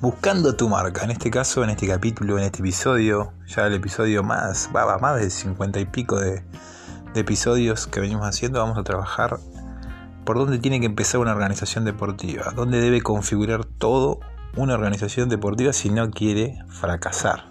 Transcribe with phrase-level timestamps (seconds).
[0.00, 1.04] buscando tu marca.
[1.04, 5.20] En este caso, en este capítulo, en este episodio, ya el episodio más, va, más
[5.20, 6.44] de 50 y pico de,
[7.14, 9.40] episodios que venimos haciendo, vamos a trabajar
[10.24, 14.20] por dónde tiene que empezar una organización deportiva, dónde debe configurar todo
[14.56, 17.46] una organización deportiva si no quiere fracasar,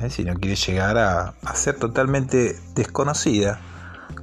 [0.00, 0.10] ¿eh?
[0.10, 3.60] si no quiere llegar a, a ser totalmente desconocida,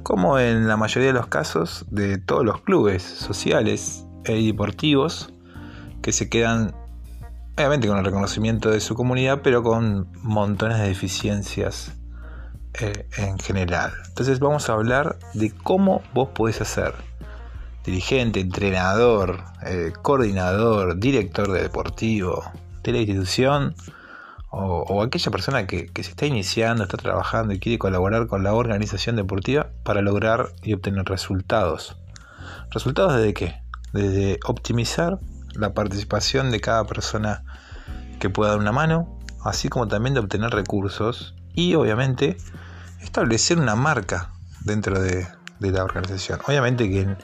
[0.02, 5.32] como en la mayoría de los casos de todos los clubes sociales y deportivos
[6.02, 6.74] que se quedan
[7.56, 11.92] obviamente con el reconocimiento de su comunidad, pero con montones de deficiencias
[12.80, 13.92] eh, en general.
[14.08, 16.94] Entonces vamos a hablar de cómo vos podés hacer
[17.84, 22.42] dirigente, entrenador, eh, coordinador, director de deportivo
[22.82, 23.74] de la institución
[24.54, 28.52] o, aquella persona que, que, se está iniciando, está trabajando y quiere colaborar con la
[28.52, 31.96] organización deportiva para lograr y obtener resultados.
[32.70, 33.62] ¿Resultados desde qué?
[33.92, 35.18] Desde optimizar
[35.54, 37.44] la participación de cada persona
[38.18, 42.36] que pueda dar una mano, así como también de obtener recursos y obviamente
[43.00, 45.26] establecer una marca dentro de,
[45.60, 46.40] la organización.
[46.46, 47.16] Obviamente que en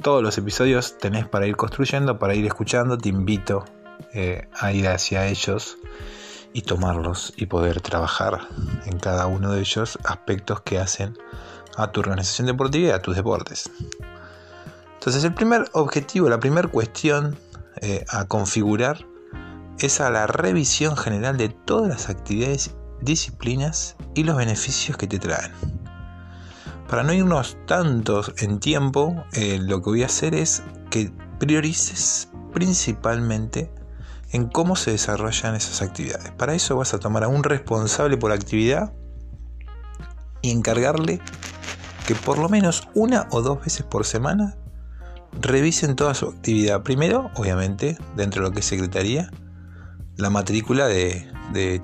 [0.00, 3.64] todos los episodios tenés para ir construyendo, para ir escuchando, te invito
[4.12, 5.76] eh, a ir hacia ellos
[6.52, 8.46] y tomarlos y poder trabajar
[8.86, 11.18] en cada uno de ellos aspectos que hacen
[11.76, 13.70] a tu organización deportiva y a tus deportes.
[14.94, 17.36] Entonces el primer objetivo, la primera cuestión
[17.80, 19.06] eh, a configurar
[19.78, 25.18] es a la revisión general de todas las actividades, disciplinas y los beneficios que te
[25.18, 25.52] traen.
[26.88, 32.28] Para no irnos tantos en tiempo, eh, lo que voy a hacer es que priorices
[32.52, 33.72] principalmente
[34.30, 36.30] en cómo se desarrollan esas actividades.
[36.32, 38.92] Para eso vas a tomar a un responsable por actividad
[40.42, 41.20] y encargarle
[42.06, 44.56] que por lo menos una o dos veces por semana
[45.40, 46.82] revisen toda su actividad.
[46.82, 49.30] Primero, obviamente, dentro de lo que es secretaría,
[50.16, 51.30] la matrícula de,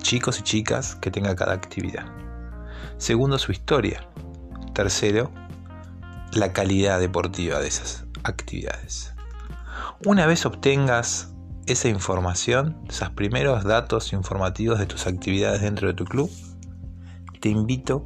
[0.01, 2.05] chicos y chicas que tenga cada actividad.
[2.97, 4.07] Segundo, su historia.
[4.73, 5.31] Tercero,
[6.33, 9.13] la calidad deportiva de esas actividades.
[10.05, 11.33] Una vez obtengas
[11.67, 16.29] esa información, esos primeros datos informativos de tus actividades dentro de tu club,
[17.39, 18.05] te invito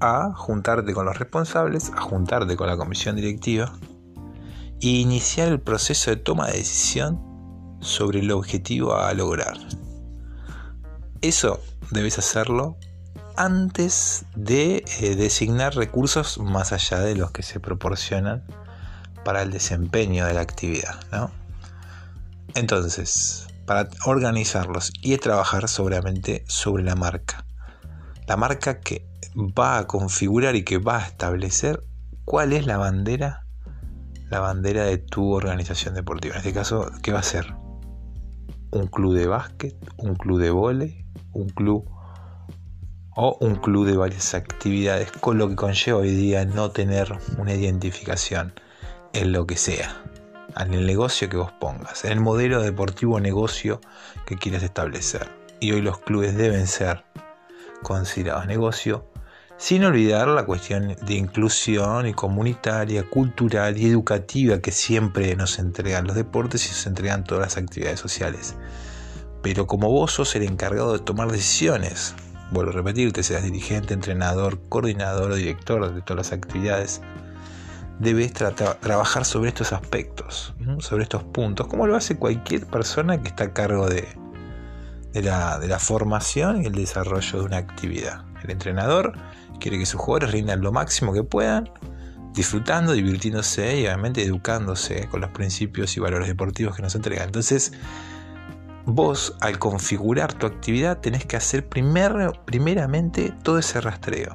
[0.00, 3.72] a juntarte con los responsables, a juntarte con la comisión directiva
[4.80, 7.20] iniciar el proceso de toma de decisión
[7.80, 9.58] sobre el objetivo a lograr.
[11.20, 11.60] Eso
[11.90, 12.76] debes hacerlo
[13.36, 18.44] antes de eh, designar recursos más allá de los que se proporcionan
[19.24, 21.00] para el desempeño de la actividad.
[22.54, 26.00] Entonces, para organizarlos y trabajar sobre
[26.82, 27.44] la marca.
[28.26, 31.82] La marca que va a configurar y que va a establecer
[32.24, 33.46] cuál es la bandera
[34.30, 36.34] la bandera de tu organización deportiva.
[36.34, 37.52] En este caso, ¿qué va a ser?
[38.70, 41.84] Un club de básquet, un club de vole, un club
[43.16, 47.54] o un club de varias actividades, con lo que conlleva hoy día no tener una
[47.54, 48.54] identificación
[49.12, 50.00] en lo que sea,
[50.56, 53.80] en el negocio que vos pongas, en el modelo deportivo negocio
[54.26, 55.28] que quieras establecer.
[55.58, 57.04] Y hoy los clubes deben ser
[57.82, 59.10] considerados negocio
[59.60, 66.06] sin olvidar la cuestión de inclusión y comunitaria, cultural y educativa que siempre nos entregan
[66.06, 68.56] los deportes y nos entregan todas las actividades sociales.
[69.42, 72.14] Pero como vos sos el encargado de tomar decisiones,
[72.50, 77.02] vuelvo a repetirte, seas dirigente, entrenador, coordinador o director de todas las actividades,
[77.98, 83.44] debes trabajar sobre estos aspectos, sobre estos puntos, como lo hace cualquier persona que está
[83.44, 84.08] a cargo de,
[85.12, 88.24] de la formación y el desarrollo de una actividad.
[88.42, 89.12] El entrenador
[89.58, 91.70] quiere que sus jugadores rindan lo máximo que puedan,
[92.32, 97.26] disfrutando, divirtiéndose y obviamente educándose con los principios y valores deportivos que nos entregan.
[97.26, 97.72] Entonces,
[98.86, 104.34] vos al configurar tu actividad tenés que hacer primeramente todo ese rastreo.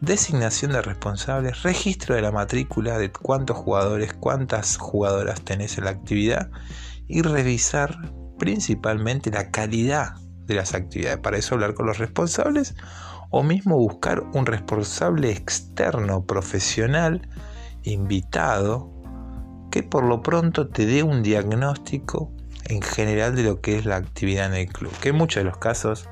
[0.00, 5.90] Designación de responsables, registro de la matrícula de cuántos jugadores, cuántas jugadoras tenés en la
[5.90, 6.50] actividad
[7.08, 7.98] y revisar
[8.38, 10.14] principalmente la calidad
[10.46, 11.18] de las actividades.
[11.18, 12.74] Para eso hablar con los responsables
[13.30, 17.28] o mismo buscar un responsable externo profesional
[17.82, 18.90] invitado
[19.70, 22.32] que por lo pronto te dé un diagnóstico
[22.64, 24.92] en general de lo que es la actividad en el club.
[25.00, 26.08] Que en muchos de los casos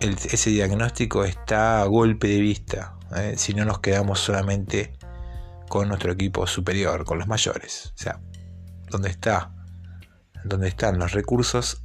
[0.00, 3.34] ese diagnóstico está a golpe de vista, ¿eh?
[3.36, 4.92] si no nos quedamos solamente
[5.68, 7.92] con nuestro equipo superior, con los mayores.
[7.94, 8.20] O sea,
[8.90, 9.52] donde está,
[10.44, 11.82] donde están los recursos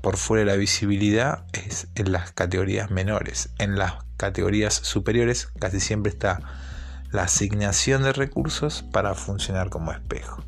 [0.00, 3.50] por fuera de la visibilidad es en las categorías menores.
[3.58, 6.40] En las categorías superiores casi siempre está
[7.10, 10.44] la asignación de recursos para funcionar como espejo.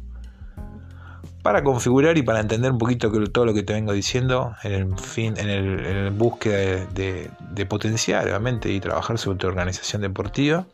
[1.42, 4.98] para configurar y para entender un poquito todo lo que te vengo diciendo en el
[4.98, 10.66] fin, en el, búsqueda de, de, potenciar realmente y trabajar sobre tu organización deportiva,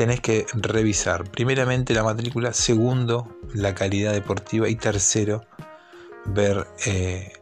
[0.00, 5.44] tenés que revisar primeramente la matrícula, segundo la calidad deportiva y tercero
[6.24, 7.34] ver eh,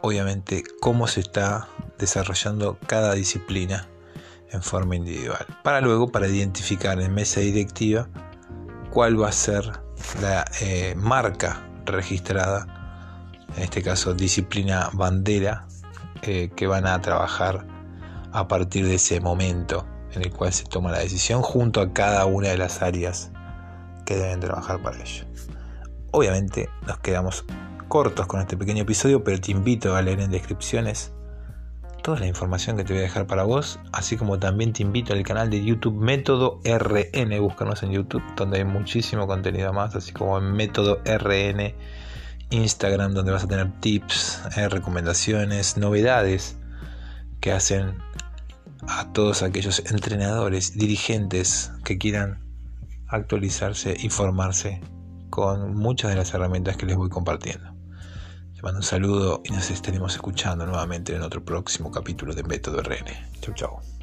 [0.00, 1.66] obviamente cómo se está
[1.98, 3.88] desarrollando cada disciplina
[4.52, 5.44] en forma individual.
[5.64, 8.08] Para luego, para identificar en mesa directiva
[8.92, 9.64] cuál va a ser
[10.22, 15.66] la eh, marca registrada, en este caso disciplina bandera,
[16.22, 17.66] eh, que van a trabajar
[18.30, 19.84] a partir de ese momento
[20.14, 23.30] en el cual se toma la decisión junto a cada una de las áreas
[24.04, 25.24] que deben trabajar para ello.
[26.12, 27.44] Obviamente nos quedamos
[27.88, 31.12] cortos con este pequeño episodio, pero te invito a leer en descripciones
[32.02, 35.12] toda la información que te voy a dejar para vos, así como también te invito
[35.12, 40.12] al canal de YouTube Método RN, búscanos en YouTube, donde hay muchísimo contenido más, así
[40.12, 41.74] como en Método RN,
[42.50, 46.56] Instagram, donde vas a tener tips, eh, recomendaciones, novedades
[47.40, 47.96] que hacen
[48.88, 52.40] a todos aquellos entrenadores, dirigentes que quieran
[53.08, 54.80] actualizarse y formarse
[55.30, 57.74] con muchas de las herramientas que les voy compartiendo.
[58.54, 62.82] Te mando un saludo y nos estaremos escuchando nuevamente en otro próximo capítulo de Método
[62.82, 63.06] RN.
[63.40, 63.99] Chau, chau.